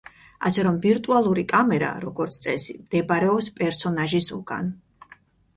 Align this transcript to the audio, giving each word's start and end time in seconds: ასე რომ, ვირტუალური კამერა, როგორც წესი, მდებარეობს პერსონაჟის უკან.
ასე 0.49 0.63
რომ, 0.67 0.77
ვირტუალური 0.85 1.43
კამერა, 1.51 1.91
როგორც 2.05 2.39
წესი, 2.47 2.77
მდებარეობს 2.87 3.51
პერსონაჟის 3.61 4.31
უკან. 4.39 4.73